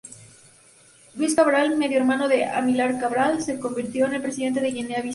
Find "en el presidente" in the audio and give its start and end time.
4.07-4.59